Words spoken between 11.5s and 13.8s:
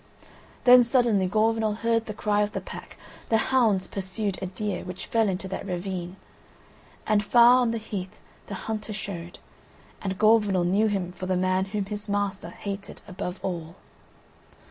whom his master hated above all.